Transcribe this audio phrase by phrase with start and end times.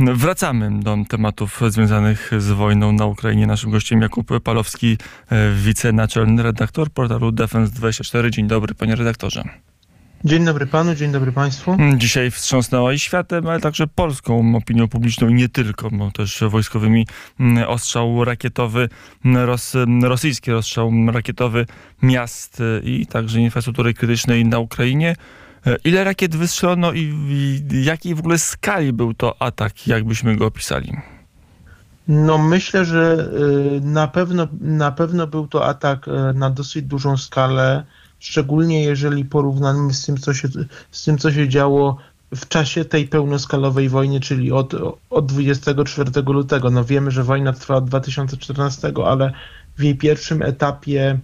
[0.00, 3.46] Wracamy do tematów związanych z wojną na Ukrainie.
[3.46, 4.98] Naszym gościem Jakub Palowski,
[5.30, 8.30] e, wicenaczelny redaktor portalu Defense24.
[8.30, 9.44] Dzień dobry, panie redaktorze.
[10.24, 11.76] Dzień dobry panu, dzień dobry państwu.
[11.96, 17.06] Dzisiaj wstrząsnęła i światem, ale także polską opinią publiczną i nie tylko, bo też wojskowymi
[17.40, 18.88] mm, ostrzał rakietowy,
[19.24, 21.66] mm, ros, rosyjski ostrzał rakietowy
[22.02, 25.16] miast e, i także infrastruktury krytycznej na Ukrainie.
[25.66, 30.46] E, ile rakiet wystrzelono i, i jakiej w ogóle skali był to atak, jakbyśmy go
[30.46, 30.92] opisali?
[32.08, 33.28] No myślę, że
[33.76, 37.84] y, na pewno, na pewno był to atak e, na dosyć dużą skalę,
[38.18, 40.48] szczególnie jeżeli porównamy z tym, co się,
[40.90, 41.96] z tym, co się działo
[42.34, 44.74] w czasie tej pełnoskalowej wojny, czyli od,
[45.10, 46.70] od 24 lutego.
[46.70, 49.32] No wiemy, że wojna trwa od 2014, ale
[49.78, 51.18] w jej pierwszym etapie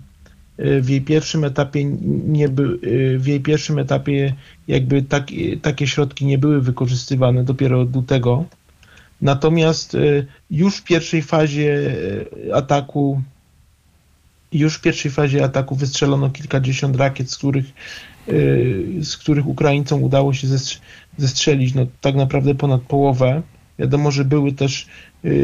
[0.58, 1.84] w jej pierwszym etapie
[2.26, 4.34] nie by, y, w jej pierwszym etapie
[4.68, 5.26] jakby tak,
[5.62, 8.44] takie środki nie były wykorzystywane dopiero od lutego.
[9.20, 11.94] Natomiast y, już w pierwszej fazie
[12.54, 13.22] ataku
[14.52, 17.64] już w pierwszej fazie ataku wystrzelono kilkadziesiąt rakiet, z których,
[19.00, 20.48] z których Ukraińcom udało się
[21.18, 23.42] zestrzelić no, tak naprawdę ponad połowę.
[23.78, 24.86] Wiadomo, że były też,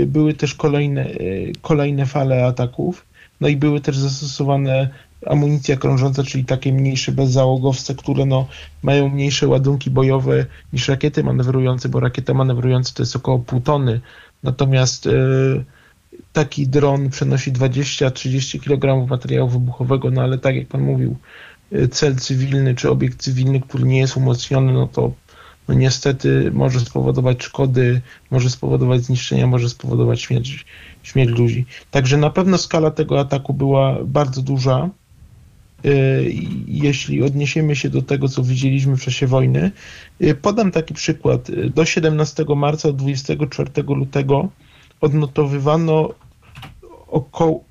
[0.06, 1.06] były też kolejne,
[1.62, 3.04] kolejne fale ataków.
[3.42, 4.88] No i były też zastosowane
[5.26, 8.46] amunicja krążąca, czyli takie mniejsze bezzałogowce, które no,
[8.82, 14.00] mają mniejsze ładunki bojowe niż rakiety manewrujące, bo rakieta manewrująca to jest około pół tony.
[14.42, 15.10] Natomiast e,
[16.32, 21.16] taki dron przenosi 20-30 kg materiału wybuchowego, no ale tak jak pan mówił,
[21.72, 25.12] e, cel cywilny czy obiekt cywilny, który nie jest umocniony, no to
[25.68, 30.64] no niestety może spowodować szkody, może spowodować zniszczenia, może spowodować śmierć,
[31.02, 31.66] śmierć ludzi.
[31.90, 34.90] Także na pewno skala tego ataku była bardzo duża.
[35.84, 35.88] E,
[36.66, 39.70] jeśli odniesiemy się do tego, co widzieliśmy w czasie wojny,
[40.20, 41.50] e, podam taki przykład.
[41.74, 44.48] Do 17 marca, 24 lutego
[45.00, 46.08] odnotowywano
[47.08, 47.64] około,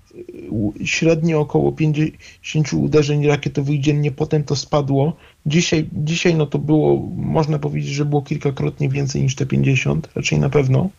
[0.86, 5.16] średnio około 50 uderzeń rakietowych dziennie, potem to spadło.
[5.46, 10.40] Dzisiaj, dzisiaj no to było, można powiedzieć, że było kilkakrotnie więcej niż te 50, raczej
[10.40, 10.90] na pewno,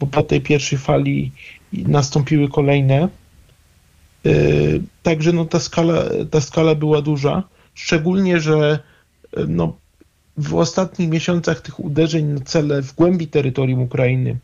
[0.00, 1.32] bo po tej pierwszej fali
[1.72, 3.08] nastąpiły kolejne.
[4.26, 4.30] E,
[5.02, 7.42] także no ta skala, ta skala była duża,
[7.74, 8.78] szczególnie, że
[9.36, 9.76] e, no,
[10.36, 14.38] w ostatnich miesiącach tych uderzeń na cele w głębi terytorium Ukrainy,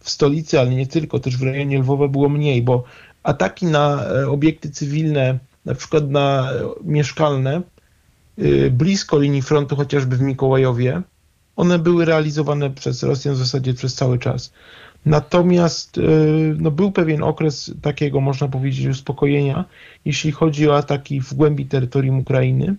[0.00, 2.84] w stolicy, ale nie tylko, też w rejonie Lwowa było mniej, bo
[3.26, 6.52] ataki na e, obiekty cywilne, na przykład na
[6.84, 7.62] mieszkalne,
[8.70, 11.02] blisko linii frontu, chociażby w Mikołajowie,
[11.56, 14.52] one były realizowane przez Rosjan w zasadzie przez cały czas.
[15.06, 16.02] Natomiast e,
[16.58, 19.64] no, był pewien okres takiego, można powiedzieć, uspokojenia,
[20.04, 22.74] jeśli chodzi o ataki w głębi terytorium Ukrainy.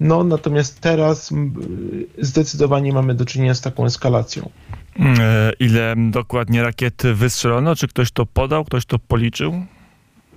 [0.00, 1.34] No, natomiast teraz
[2.18, 4.50] zdecydowanie mamy do czynienia z taką eskalacją.
[4.98, 7.76] E, ile dokładnie rakiet wystrzelono?
[7.76, 9.66] Czy ktoś to podał, ktoś to policzył?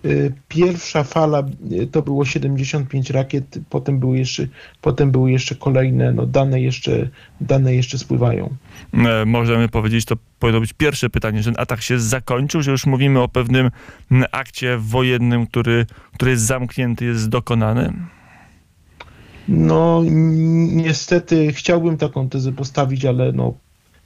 [0.06, 4.48] Y, pierwsza fala y, to było 75 rakiet, potem były jeszcze,
[4.82, 7.10] potem były jeszcze kolejne, no dane jeszcze,
[7.42, 8.56] dane jeszcze spływają.
[8.94, 13.20] E, możemy powiedzieć, to powinno być pierwsze pytanie, że atak się zakończył, że już mówimy
[13.20, 13.72] o pewnym
[14.32, 17.94] akcie wojennym, który, który jest zamknięty, jest dokonany?
[19.48, 23.54] No niestety chciałbym taką tezę postawić, ale no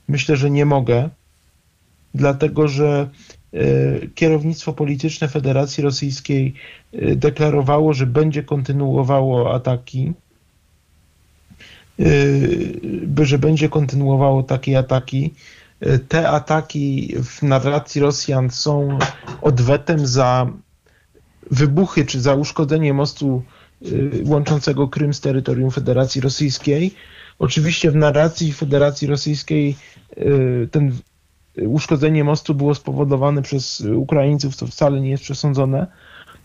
[0.08, 1.10] myślę, że nie mogę,
[2.14, 3.08] dlatego że
[3.54, 6.54] E, kierownictwo polityczne Federacji Rosyjskiej
[6.92, 10.12] e, deklarowało, że będzie kontynuowało ataki,
[13.20, 15.34] e, że będzie kontynuowało takie ataki.
[16.08, 18.98] Te ataki w narracji Rosjan są
[19.42, 20.52] odwetem za
[21.50, 23.42] wybuchy czy za uszkodzenie mostu
[24.24, 26.94] łączącego Krym z terytorium Federacji Rosyjskiej.
[27.38, 29.76] Oczywiście w narracji Federacji Rosyjskiej
[30.70, 30.92] ten
[31.66, 35.86] uszkodzenie mostu było spowodowane przez Ukraińców, co wcale nie jest przesądzone.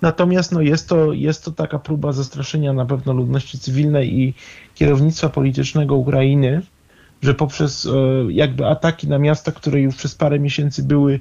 [0.01, 4.33] Natomiast no, jest, to, jest to taka próba zastraszenia na pewno ludności cywilnej i
[4.75, 6.61] kierownictwa politycznego Ukrainy,
[7.21, 7.89] że poprzez e,
[8.31, 11.19] jakby ataki na miasta, które już przez parę miesięcy były,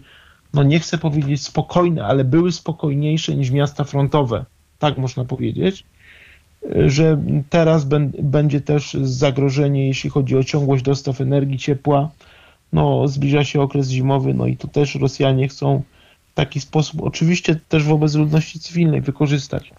[0.55, 4.45] no nie chcę powiedzieć spokojne, ale były spokojniejsze niż miasta frontowe,
[4.79, 5.85] tak można powiedzieć,
[6.87, 7.87] że teraz
[8.23, 12.11] będzie też zagrożenie, jeśli chodzi o ciągłość dostaw energii, ciepła,
[12.73, 15.83] no, zbliża się okres zimowy, no i tu też Rosjanie chcą
[16.33, 19.73] w taki sposób, oczywiście też wobec ludności cywilnej wykorzystać.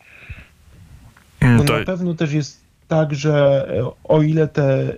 [1.41, 1.79] No, to...
[1.79, 4.97] Na pewno też jest tak, że e, o ile te,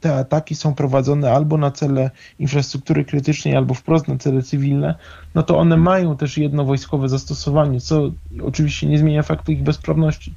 [0.00, 4.94] te ataki są prowadzone albo na cele infrastruktury krytycznej, albo wprost na cele cywilne,
[5.34, 8.10] no to one mają też jedno wojskowe zastosowanie, co
[8.42, 10.34] oczywiście nie zmienia faktu ich bezprawności.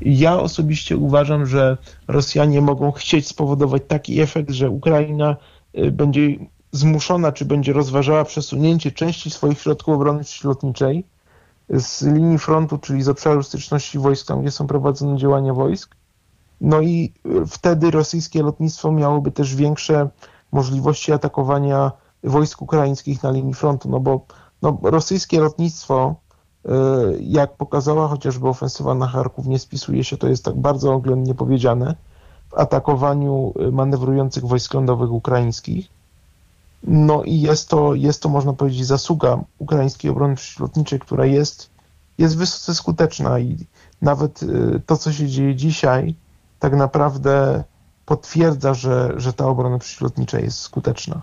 [0.00, 1.76] Ja osobiście uważam, że
[2.08, 5.36] Rosjanie mogą chcieć spowodować taki efekt, że Ukraina
[5.92, 6.36] będzie
[6.72, 11.06] zmuszona, czy będzie rozważała przesunięcie części swoich środków obrony przeciwlotniczej
[11.68, 15.96] z linii frontu, czyli z obszaru styczności wojsk, gdzie są prowadzone działania wojsk.
[16.60, 17.12] No i
[17.48, 20.08] wtedy rosyjskie lotnictwo miałoby też większe
[20.52, 21.92] możliwości atakowania
[22.24, 24.26] wojsk ukraińskich na linii frontu, no bo
[24.62, 26.14] no, rosyjskie lotnictwo,
[26.66, 26.70] y,
[27.20, 31.94] jak pokazała chociażby ofensywa na Charków, nie spisuje się, to jest tak bardzo oględnie powiedziane,
[32.56, 35.88] atakowaniu manewrujących wojsk lądowych ukraińskich.
[36.82, 41.70] No i jest to, jest to można powiedzieć, zasługa ukraińskiej obrony przeciwlotniczej, która jest,
[42.18, 43.56] jest wysoce skuteczna i
[44.02, 46.14] nawet y, to, co się dzieje dzisiaj,
[46.58, 47.64] tak naprawdę
[48.06, 51.22] potwierdza, że, że ta obrona przeciwlotnicza jest skuteczna.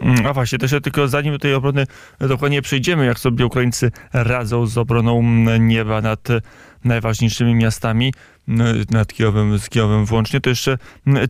[0.00, 1.86] Mm, a właśnie, też tylko zanim do tej obrony
[2.20, 5.22] dokładnie przejdziemy, jak sobie Ukraińcy radzą z obroną
[5.60, 6.28] nieba nad
[6.84, 8.14] najważniejszymi miastami,
[8.90, 10.78] nad Kijowem, z Kijowem włącznie, to jeszcze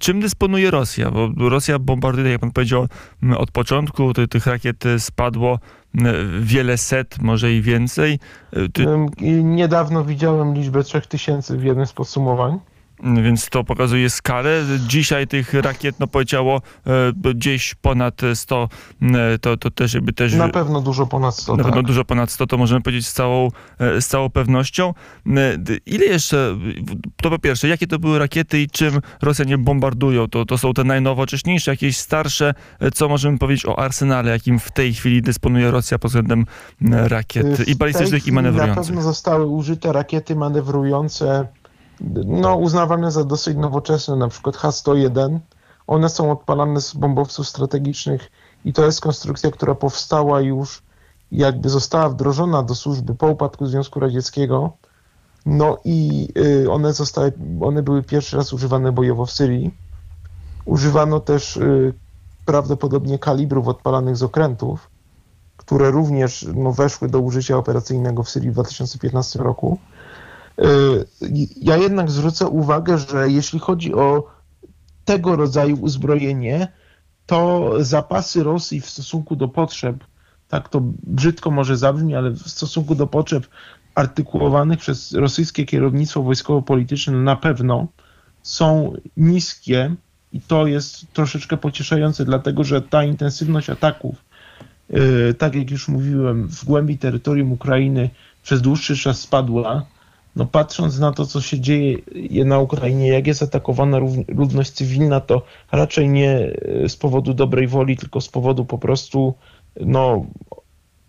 [0.00, 1.10] czym dysponuje Rosja?
[1.10, 2.88] Bo Rosja bombarduje, jak pan powiedział,
[3.36, 5.58] od początku tych rakiet spadło
[6.40, 8.18] wiele set, może i więcej.
[8.72, 8.86] Ty...
[9.42, 12.58] Niedawno widziałem liczbę 3000 w jednym z podsumowań.
[13.02, 14.64] Więc to pokazuje skalę.
[14.86, 18.68] Dzisiaj tych rakiet, no powiedziało, e, gdzieś ponad 100,
[19.02, 20.34] e, to, to też jakby też...
[20.34, 21.72] Na pewno dużo ponad 100, Na tak.
[21.72, 24.94] pewno dużo ponad 100, to możemy powiedzieć z całą, e, z całą pewnością.
[25.86, 26.56] Ile jeszcze,
[27.16, 30.28] to po pierwsze, jakie to były rakiety i czym Rosjanie bombardują?
[30.28, 32.54] To, to są te najnowocześniejsze, jakieś starsze?
[32.94, 36.46] Co możemy powiedzieć o arsenale, jakim w tej chwili dysponuje Rosja pod względem
[36.90, 38.76] rakiet i balistycznych, i manewrujących?
[38.76, 41.48] Na pewno zostały użyte rakiety manewrujące
[42.26, 45.38] no, uznawane za dosyć nowoczesne, na przykład H-101.
[45.86, 48.30] One są odpalane z bombowców strategicznych
[48.64, 50.82] i to jest konstrukcja, która powstała już,
[51.32, 54.72] jakby została wdrożona do służby po upadku Związku Radzieckiego.
[55.46, 56.28] No i
[56.62, 59.74] y, one zostały, one były pierwszy raz używane bojowo w Syrii.
[60.64, 61.94] Używano też y,
[62.44, 64.90] prawdopodobnie kalibrów odpalanych z okrętów,
[65.56, 69.78] które również no, weszły do użycia operacyjnego w Syrii w 2015 roku.
[70.58, 71.04] Y,
[71.56, 74.26] ja jednak zwrócę uwagę, że jeśli chodzi o
[75.04, 76.68] tego rodzaju uzbrojenie,
[77.26, 80.04] to zapasy Rosji w stosunku do potrzeb,
[80.48, 83.46] tak to brzydko może zabrzmi, ale w stosunku do potrzeb
[83.94, 87.86] artykułowanych przez rosyjskie kierownictwo wojskowo-polityczne na pewno
[88.42, 89.94] są niskie
[90.32, 94.24] i to jest troszeczkę pocieszające, dlatego że ta intensywność ataków,
[94.90, 98.10] y, tak jak już mówiłem, w głębi terytorium Ukrainy
[98.42, 99.86] przez dłuższy czas spadła
[100.38, 101.98] no patrząc na to, co się dzieje
[102.44, 103.98] na Ukrainie, jak jest atakowana
[104.28, 105.42] ludność cywilna, to
[105.72, 109.34] raczej nie e, z powodu dobrej woli, tylko z powodu po prostu
[109.80, 110.26] no,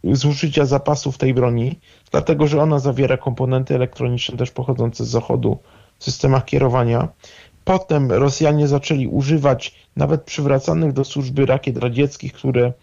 [0.04, 1.80] zużycia zapasów tej broni,
[2.12, 5.58] dlatego że ona zawiera komponenty elektroniczne też pochodzące z zachodu
[6.00, 7.08] w systemach kierowania.
[7.64, 12.74] Potem Rosjanie zaczęli używać nawet przywracanych do służby rakiet radzieckich, które,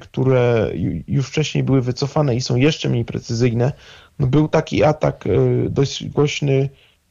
[0.00, 0.70] które
[1.08, 3.72] już wcześniej były wycofane i są jeszcze mniej precyzyjne.
[4.18, 6.68] No, był taki atak e, dość głośny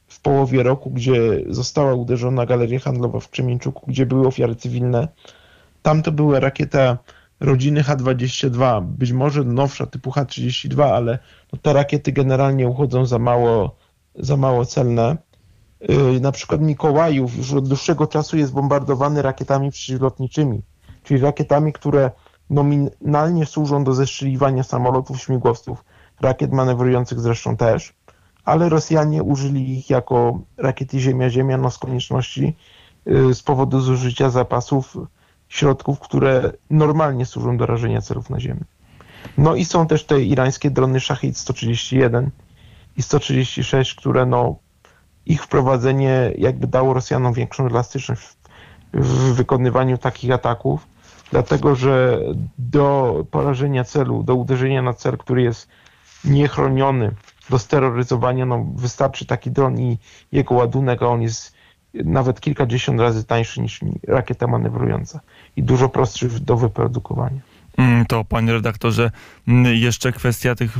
[0.08, 5.08] w połowie roku, gdzie została uderzona galeria handlowa w Krzemieńczuku, gdzie były ofiary cywilne.
[5.82, 6.98] Tam to była rakieta
[7.40, 11.18] rodziny H-22, być może nowsza typu H-32, ale
[11.52, 13.76] no te rakiety generalnie uchodzą za mało,
[14.14, 15.16] za mało celne.
[15.80, 20.62] E, na przykład Mikołajów już od dłuższego czasu jest bombardowany rakietami przeciwlotniczymi,
[21.04, 22.10] czyli rakietami, które
[22.50, 25.84] nominalnie służą do zestrzeliwania samolotów, śmigłowców
[26.20, 27.94] rakiet manewrujących zresztą też,
[28.44, 32.56] ale Rosjanie użyli ich jako rakiety Ziemia-Ziemia no z konieczności
[33.06, 34.96] y, z powodu zużycia zapasów
[35.48, 38.60] środków, które normalnie służą do rażenia celów na ziemi.
[39.38, 42.30] No i są też te irańskie drony Shahid 131
[42.96, 44.56] i 136, które no
[45.26, 48.36] ich wprowadzenie jakby dało Rosjanom większą elastyczność
[48.92, 50.86] w wykonywaniu takich ataków,
[51.30, 52.20] dlatego że
[52.58, 55.68] do porażenia celu, do uderzenia na cel, który jest
[56.24, 57.14] niechroniony
[57.50, 59.98] do steroryzowania, no wystarczy taki dron i
[60.32, 61.58] jego ładunek, a on jest
[61.94, 65.20] nawet kilkadziesiąt razy tańszy niż rakieta manewrująca
[65.56, 67.40] i dużo prostszy do wyprodukowania.
[67.76, 69.10] Mm, to panie redaktorze,
[69.48, 70.76] mm, jeszcze kwestia tych,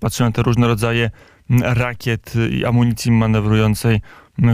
[0.00, 1.10] patrzę na te różne rodzaje
[1.50, 4.00] mm, rakiet i amunicji manewrującej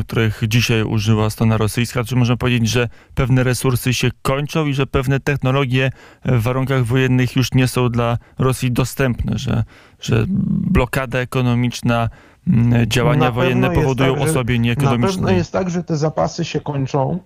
[0.07, 2.05] których dzisiaj użyła strona rosyjska?
[2.05, 5.91] Czy można powiedzieć, że pewne resursy się kończą i że pewne technologie
[6.25, 9.65] w warunkach wojennych już nie są dla Rosji dostępne, że,
[10.01, 10.25] że
[10.71, 12.09] blokada ekonomiczna,
[12.49, 15.07] mm, działania wojenne powodują tak, osłabienie ekonomiczne?
[15.07, 17.19] Na pewno jest tak, że te zapasy się kończą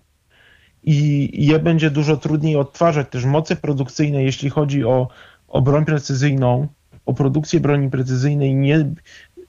[0.82, 3.06] i je będzie dużo trudniej odtwarzać.
[3.10, 5.08] Też moce produkcyjne, jeśli chodzi o,
[5.48, 6.68] o broń precyzyjną,
[7.06, 8.92] o produkcję broni precyzyjnej, nie,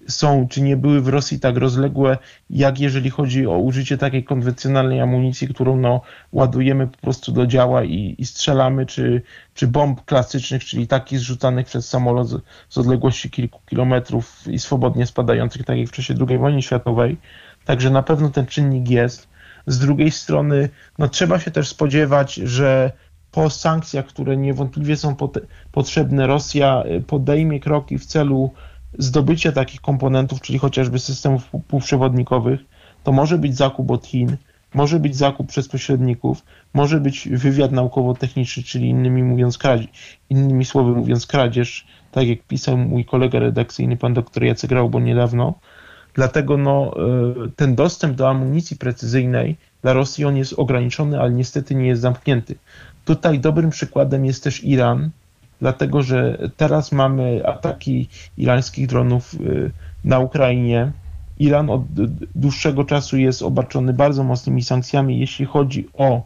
[0.07, 2.17] są, czy nie były w Rosji tak rozległe,
[2.49, 7.83] jak jeżeli chodzi o użycie takiej konwencjonalnej amunicji, którą no, ładujemy po prostu do działa
[7.83, 9.21] i, i strzelamy, czy,
[9.53, 15.05] czy bomb klasycznych, czyli takich zrzucanych przez samolot z, z odległości kilku kilometrów i swobodnie
[15.05, 17.17] spadających, tak jak w czasie II wojny światowej.
[17.65, 19.27] Także na pewno ten czynnik jest.
[19.67, 22.91] Z drugiej strony, no, trzeba się też spodziewać, że
[23.31, 25.15] po sankcjach, które niewątpliwie są
[25.71, 28.51] potrzebne, Rosja y, podejmie kroki w celu
[28.97, 32.59] zdobycia takich komponentów, czyli chociażby systemów półprzewodnikowych,
[33.03, 34.37] to może być zakup od Chin,
[34.73, 39.87] może być zakup przez pośredników, może być wywiad naukowo-techniczny, czyli innymi mówiąc kradzież,
[40.29, 45.53] innymi słowy mówiąc kradzież, tak jak pisał mój kolega redakcyjny, pan doktor Jacek Graubo niedawno.
[46.13, 46.93] Dlatego no,
[47.45, 52.01] e, ten dostęp do amunicji precyzyjnej dla Rosji on jest ograniczony, ale niestety nie jest
[52.01, 52.55] zamknięty.
[53.05, 55.09] Tutaj dobrym przykładem jest też Iran,
[55.61, 59.71] dlatego że teraz mamy ataki irańskich dronów y,
[60.03, 60.91] na Ukrainie.
[61.39, 61.83] Iran od
[62.35, 66.25] dłuższego czasu jest obarczony bardzo mocnymi sankcjami, jeśli chodzi o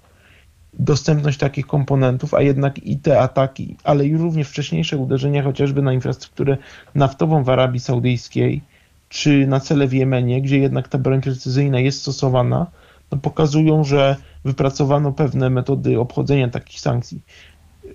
[0.79, 5.93] dostępność takich komponentów, a jednak i te ataki, ale i również wcześniejsze uderzenia chociażby na
[5.93, 6.57] infrastrukturę
[6.95, 8.61] naftową w Arabii Saudyjskiej
[9.09, 12.67] czy na cele w Jemenie, gdzie jednak ta broń precyzyjna jest stosowana,
[13.11, 14.15] no pokazują, że
[14.45, 17.21] wypracowano pewne metody obchodzenia takich sankcji.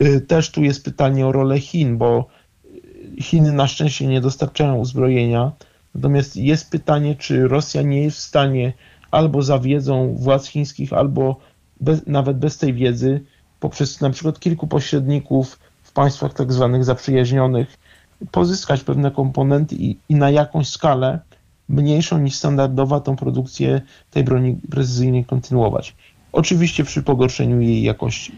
[0.03, 2.27] Y, też tu jest pytanie o rolę Chin, bo
[3.21, 5.53] Chiny na szczęście nie dostarczają uzbrojenia.
[5.95, 8.73] Natomiast jest pytanie, czy Rosja nie jest w stanie
[9.11, 11.37] albo za wiedzą władz chińskich, albo
[11.81, 13.21] bez, nawet bez tej wiedzy,
[13.61, 17.77] poprzez na przykład kilku pośredników w państwach tak zwanych zaprzyjaźnionych,
[18.31, 21.19] pozyskać pewne komponenty i, i na jakąś skalę
[21.69, 23.81] mniejszą niż standardowa tą produkcję
[24.11, 25.97] tej broni precyzyjnej kontynuować.
[26.33, 28.33] Oczywiście przy pogorszeniu jej jakości.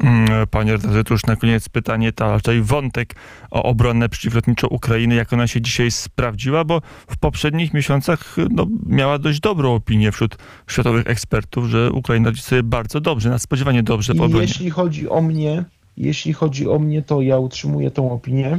[0.00, 3.14] Mm, panie redaktorze, to już na koniec pytanie, ta raczej wątek
[3.50, 9.18] o obronę przeciwlotniczą Ukrainy, jak ona się dzisiaj sprawdziła, bo w poprzednich miesiącach no, miała
[9.18, 10.36] dość dobrą opinię wśród
[10.66, 14.42] światowych ekspertów, że Ukraina radzi sobie bardzo dobrze, nadspodziewanie dobrze po obronie.
[14.42, 15.64] Jeśli chodzi o mnie,
[15.96, 18.58] jeśli chodzi o mnie, to ja utrzymuję tą opinię.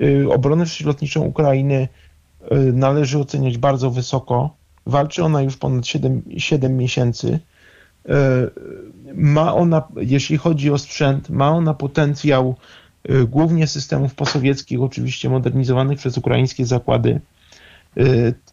[0.00, 1.88] Y, obronę przeciwlotniczą Ukrainy
[2.52, 4.56] y, należy oceniać bardzo wysoko.
[4.86, 7.40] Walczy ona już ponad 7, 7 miesięcy
[9.14, 12.54] ma ona, jeśli chodzi o sprzęt, ma ona potencjał
[13.04, 17.20] e, głównie systemów posowieckich, oczywiście modernizowanych przez ukraińskie zakłady.
[17.96, 18.02] E,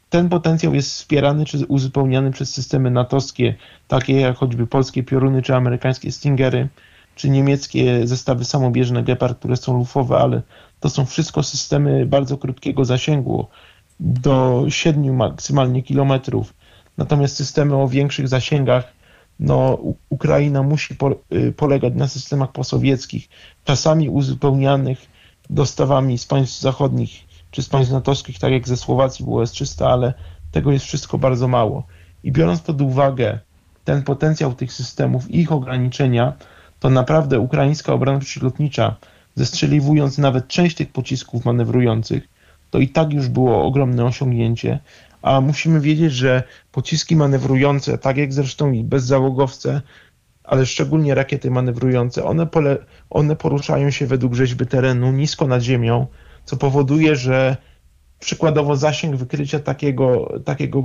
[0.10, 3.56] ten potencjał jest wspierany czy uzupełniany przez systemy natowskie,
[3.88, 6.68] takie jak choćby polskie pioruny, czy amerykańskie Stingery,
[7.16, 10.42] czy niemieckie zestawy samobieżne Gepard, które są lufowe, ale
[10.80, 13.48] to są wszystko systemy bardzo krótkiego zasięgu,
[14.00, 16.54] do 7 maksymalnie kilometrów.
[16.98, 19.01] Natomiast systemy o większych zasięgach
[19.42, 19.78] no,
[20.10, 23.30] Ukraina musi po, y, polegać na systemach posowieckich,
[23.66, 25.06] czasami uzupełnianych
[25.50, 30.14] dostawami z państw zachodnich czy z państw natowskich, tak jak ze Słowacji było S-300, ale
[30.52, 31.88] tego jest wszystko bardzo mało.
[32.24, 33.40] I biorąc pod uwagę
[33.84, 36.34] ten potencjał tych systemów i ich ograniczenia,
[36.80, 38.96] to naprawdę ukraińska obrona przeciwlotnicza,
[39.36, 42.28] zestrzeliwując nawet część tych pocisków manewrujących,
[42.72, 44.80] to i tak już było ogromne osiągnięcie,
[45.22, 49.82] a musimy wiedzieć, że pociski manewrujące, tak jak zresztą i bezzałogowce,
[50.44, 52.78] ale szczególnie rakiety manewrujące, one, pole,
[53.10, 56.08] one poruszają się według rzeźby terenu nisko nad ziemią,
[56.46, 57.58] co powoduje, że
[58.20, 60.84] przykładowo zasięg wykrycia takiego, takiego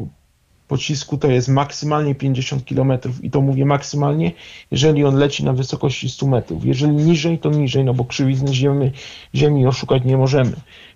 [0.68, 2.92] pocisku to jest maksymalnie 50 km
[3.22, 4.32] i to mówię maksymalnie,
[4.70, 6.64] jeżeli on leci na wysokości 100 metrów.
[6.64, 8.90] Jeżeli niżej, to niżej, no bo krzywizny ziemi,
[9.34, 10.52] ziemi oszukać nie możemy.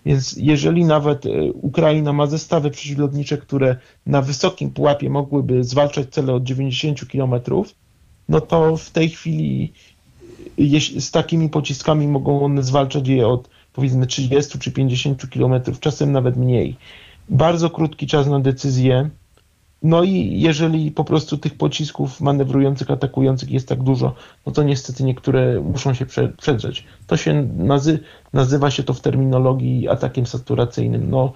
[0.06, 6.32] Więc jeżeli nawet e, Ukraina ma zestawy przeciwlotnicze, które na wysokim pułapie mogłyby zwalczać cele
[6.32, 7.34] od 90 km,
[8.28, 9.72] no to w tej chwili
[10.98, 16.36] z takimi pociskami mogą one zwalczać je od powiedzmy 30 czy 50 km, czasem nawet
[16.36, 16.76] mniej.
[17.28, 19.10] Bardzo krótki czas na decyzję,
[19.82, 24.14] no i jeżeli po prostu tych pocisków manewrujących, atakujących jest tak dużo,
[24.46, 26.06] no to niestety niektóre muszą się
[26.36, 26.84] przedrzeć.
[27.06, 27.98] To się nazy
[28.32, 31.10] nazywa się to w terminologii atakiem saturacyjnym.
[31.10, 31.32] No,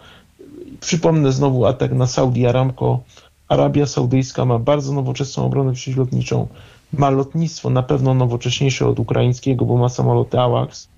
[0.81, 3.01] przypomnę znowu atak na Saudi Aramco.
[3.49, 6.47] Arabia Saudyjska ma bardzo nowoczesną obronę przeciwlotniczą.
[6.93, 10.89] Ma lotnictwo na pewno nowocześniejsze od ukraińskiego, bo ma samoloty AWACS.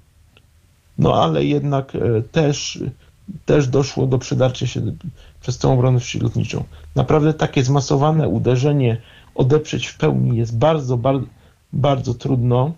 [0.99, 2.83] No ale jednak e, też
[3.45, 4.81] też doszło do przedarcia się
[5.41, 6.65] przez tą obronę przeciwlotniczą.
[6.95, 9.01] Naprawdę takie zmasowane uderzenie
[9.35, 11.27] odeprzeć w pełni jest bardzo, bardzo,
[11.73, 12.73] bardzo trudno,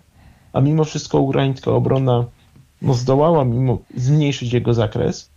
[0.53, 2.25] a mimo wszystko ukraińska obrona
[2.81, 5.29] no, zdołała mimo zmniejszyć jego zakres.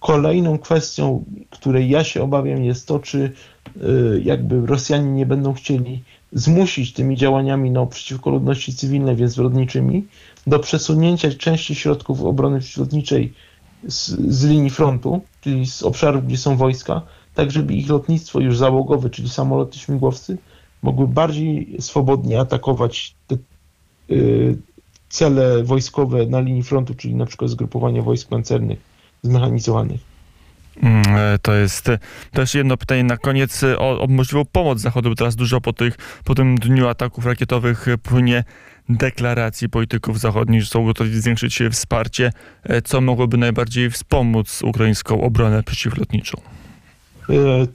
[0.00, 3.32] Kolejną kwestią, której ja się obawiam, jest to, czy
[3.76, 10.06] y, jakby Rosjanie nie będą chcieli zmusić tymi działaniami no, przeciwko ludności cywilnej, więc zbrodniczymi,
[10.46, 13.34] do przesunięcia części środków obrony przeciwlotniczej
[13.88, 17.02] z, z linii frontu, czyli z obszarów, gdzie są wojska,
[17.34, 20.38] tak żeby ich lotnictwo już załogowe, czyli samoloty, śmigłowcy,
[20.82, 23.36] mogły bardziej swobodnie atakować te
[24.10, 24.58] y,
[25.08, 28.78] cele wojskowe na linii frontu, czyli na przykład zgrupowania wojsk pancernych,
[29.22, 30.09] zmechanizowanych.
[30.82, 31.98] Mm, e, To jest e,
[32.32, 35.08] też jedno pytanie na koniec e, o, o możliwą pomoc Zachodu.
[35.08, 38.44] bo Teraz dużo po, tych, po tym dniu ataków rakietowych płynie
[38.88, 42.32] deklaracji polityków zachodnich, że są gotowi zwiększyć wsparcie.
[42.84, 46.40] Co mogłoby najbardziej wspomóc ukraińską obronę przeciwlotniczą?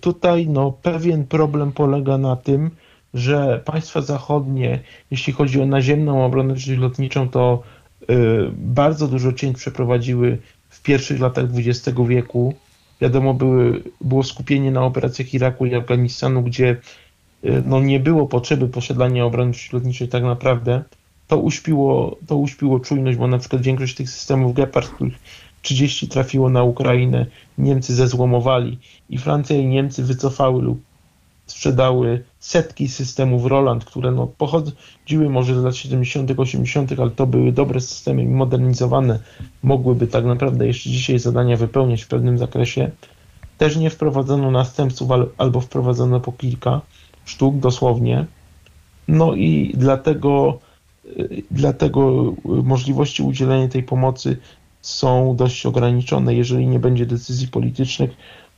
[0.02, 2.72] Tutaj no, pewien problem polega na tym,
[3.16, 4.80] że państwa zachodnie,
[5.12, 7.64] jeśli chodzi o naziemną obronę przeciwlotniczą, to
[8.02, 8.16] e,
[8.52, 10.38] bardzo dużo cięć przeprowadziły
[10.70, 12.54] w pierwszych latach XX wieku.
[13.02, 16.70] Wiadomo, były, było skupienie na operacjach Iraku i Afganistanu, gdzie
[17.44, 20.84] e, no, nie było potrzeby posiadania obrony przeciwlotniczej tak naprawdę.
[21.28, 25.14] To uśpiło, to uśpiło czujność, bo na przykład większość tych systemów Gepard, których
[25.62, 27.26] 30 trafiło na Ukrainę,
[27.58, 30.82] Niemcy zezłomowali i Francja i Niemcy wycofały lub
[31.46, 37.52] sprzedały setki systemów Roland, które no, pochodziły może z lat 70., 80., ale to były
[37.52, 39.20] dobre systemy modernizowane,
[39.64, 42.92] mogłyby tak naprawdę jeszcze dzisiaj zadania wypełniać w pewnym zakresie.
[43.58, 46.82] Też nie wprowadzono następców, al- albo wprowadzono po kilka
[47.26, 48.26] sztuk dosłownie.
[49.08, 50.60] No i dlatego,
[51.06, 54.38] y, dlatego y, możliwości udzielenia tej pomocy
[54.82, 58.12] są dość ograniczone, jeżeli nie będzie decyzji politycznych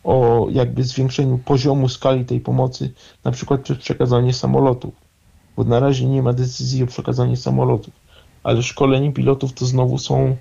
[0.03, 4.93] o jakby zwiększeniu poziomu skali tej pomocy, na przykład przez przekazanie samolotów,
[5.57, 7.93] bo na razie nie ma decyzji o przekazaniu samolotów,
[8.43, 10.35] ale szkolenie pilotów to znowu są,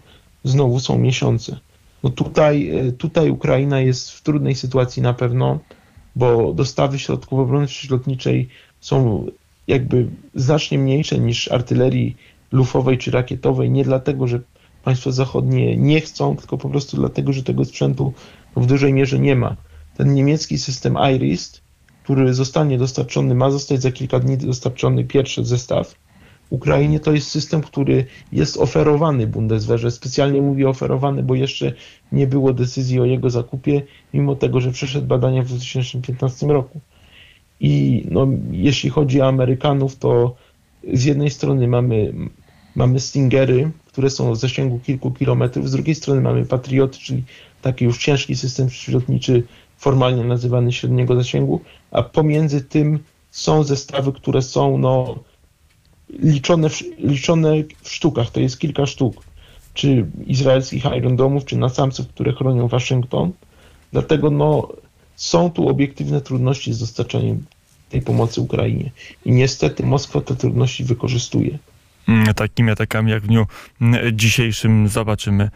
[0.44, 1.58] znowu są miesiące.
[2.02, 5.58] No tutaj, e, tutaj Ukraina jest w trudnej sytuacji na pewno,
[6.16, 8.48] bo dostawy środków obrony przeciwlotniczej
[8.80, 9.26] są
[9.66, 12.16] jakby znacznie mniejsze niż artylerii
[12.52, 14.40] lufowej czy rakietowej, nie dlatego, że
[14.84, 18.12] państwa zachodnie nie chcą, tylko po prostu dlatego, że tego sprzętu
[18.60, 19.56] w dużej mierze nie ma.
[19.96, 21.62] Ten niemiecki system IRIS,
[22.02, 25.94] który zostanie dostarczony, ma zostać za kilka dni dostarczony pierwszy zestaw.
[26.50, 29.90] Ukrainie to jest system, który jest oferowany Bundeswehrze.
[29.90, 31.72] Specjalnie mówię oferowany, bo jeszcze
[32.12, 33.82] nie było decyzji o jego zakupie,
[34.14, 36.80] mimo tego, że przeszedł badania w 2015 roku.
[37.60, 40.34] I no, jeśli chodzi o Amerykanów, to
[40.92, 42.12] z jednej strony mamy,
[42.75, 47.23] mamy Stingery, które są w zasięgu kilku kilometrów, z drugiej strony mamy Patrioty, czyli
[47.66, 49.42] taki już ciężki system przeciwlotniczy,
[49.78, 52.98] formalnie nazywany średniego zasięgu, a pomiędzy tym
[53.30, 55.18] są zestawy, które są no,
[56.10, 57.52] liczone, w, liczone
[57.82, 59.24] w sztukach, to jest kilka sztuk,
[59.74, 63.32] czy izraelskich Iron Domów, czy nasamców, które chronią Waszyngton.
[63.92, 64.68] Dlatego no,
[65.16, 67.44] są tu obiektywne trudności z dostarczaniem
[67.90, 68.90] tej pomocy Ukrainie.
[69.24, 71.58] I niestety Moskwa te trudności wykorzystuje.
[72.08, 73.46] Mm, Takimi atakami jak w dniu
[74.12, 75.50] dzisiejszym zobaczymy.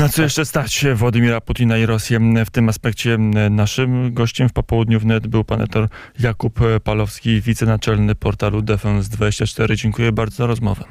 [0.00, 3.18] Na co jeszcze stać Władimira Putina i Rosję w tym aspekcie?
[3.50, 5.88] Naszym gościem w popołudniu wnet był pan etor
[6.20, 9.76] Jakub Palowski, wicenaczelny portalu Defense24.
[9.76, 10.84] Dziękuję bardzo za rozmowę.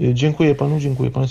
[0.00, 1.30] Dziękuję panu, dziękuję państwu.